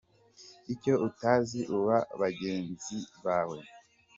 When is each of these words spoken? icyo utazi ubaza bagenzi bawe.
icyo 0.73 0.93
utazi 1.07 1.59
ubaza 1.77 2.09
bagenzi 2.21 2.97
bawe. 3.25 3.57